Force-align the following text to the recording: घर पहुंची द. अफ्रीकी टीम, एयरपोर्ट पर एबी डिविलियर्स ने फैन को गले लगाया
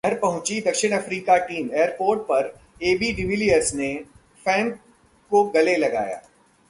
घर 0.03 0.13
पहुंची 0.15 0.59
द. 0.61 0.93
अफ्रीकी 0.93 1.37
टीम, 1.39 1.69
एयरपोर्ट 1.73 2.21
पर 2.21 2.45
एबी 2.83 3.11
डिविलियर्स 3.13 3.73
ने 3.75 3.93
फैन 4.45 4.69
को 5.31 5.43
गले 5.49 5.75
लगाया 5.77 6.15